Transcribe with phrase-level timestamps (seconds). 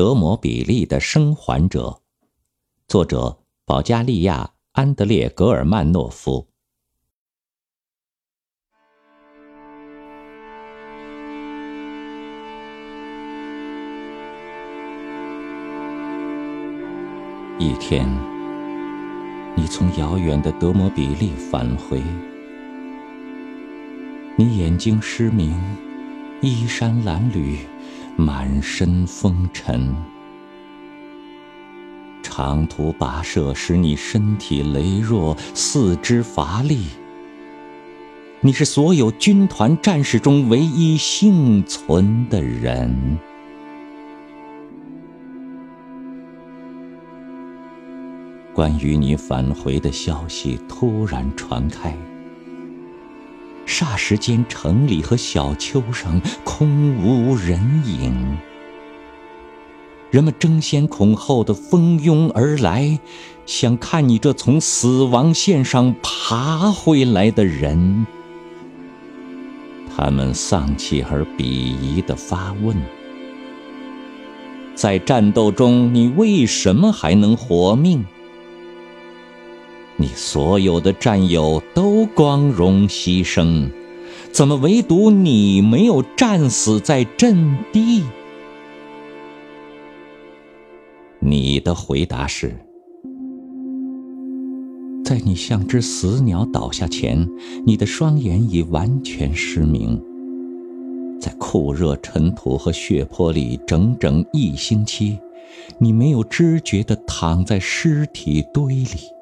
[0.00, 2.00] 德摩比利的生还者，
[2.88, 6.48] 作者保加利亚安德烈·格尔曼诺夫。
[17.58, 18.08] 一天，
[19.54, 22.02] 你从遥远的德摩比利返回，
[24.36, 25.54] 你眼睛失明，
[26.40, 27.58] 衣衫褴褛。
[28.16, 29.94] 满身风尘，
[32.22, 36.86] 长途跋涉使你身体羸弱，四肢乏力。
[38.40, 43.18] 你是所有军团战士中唯一幸存的人。
[48.52, 51.96] 关于你返回的消息突然传开。
[53.70, 58.36] 霎时间，城里和小丘上空无人影，
[60.10, 62.98] 人们争先恐后的蜂拥而来，
[63.46, 68.04] 想看你这从死亡线上爬回来的人。
[69.96, 72.76] 他们丧气而鄙夷的发问：
[74.74, 78.04] 在战斗中，你为什么还能活命？
[80.00, 83.68] 你所有的战友都光荣牺牲，
[84.32, 88.02] 怎么唯独你没有战死在阵地？
[91.18, 92.56] 你的回答是：
[95.04, 97.28] 在你像只死鸟倒下前，
[97.66, 100.02] 你的双眼已完全失明。
[101.20, 105.18] 在酷热尘土和血泊里整整一星期，
[105.78, 109.19] 你没有知觉地躺在尸体堆里。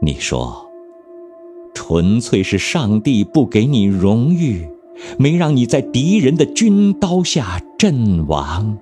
[0.00, 0.70] 你说，
[1.74, 4.68] 纯粹是上帝不给你荣誉，
[5.18, 8.78] 没让你在敌人的军刀下阵亡。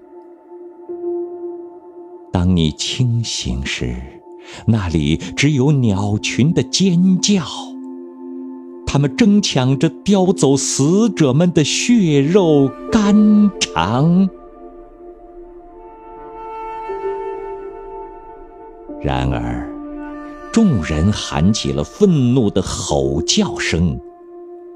[2.31, 3.97] 当你清醒时，
[4.67, 7.43] 那里只有鸟群的尖叫，
[8.87, 14.29] 它们争抢着叼走死者们的血肉肝肠。
[19.01, 19.76] 然而。
[20.57, 24.01] 众人喊起了愤怒的吼叫声，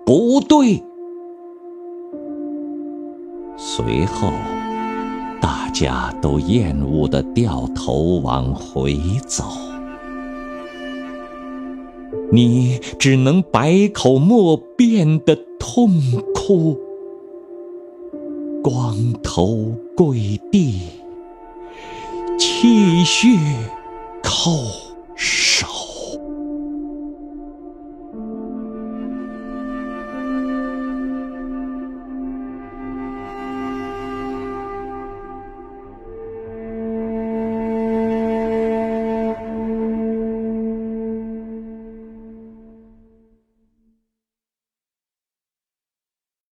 [0.04, 0.84] 不对。
[3.56, 4.30] 随后，
[5.40, 9.42] 大家都厌恶的掉头往回走，
[12.30, 15.98] 你只能百口莫辩的痛
[16.34, 16.78] 哭，
[18.62, 20.78] 光头跪地，
[22.38, 23.28] 泣血
[24.22, 24.89] 叩。